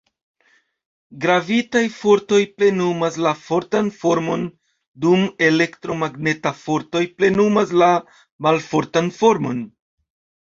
[1.23, 4.47] Gravitaj fortoj plenumas la fortan formon
[5.05, 7.91] dum elektromagnetaj fortoj plenumas la
[8.47, 9.61] malfortan formon.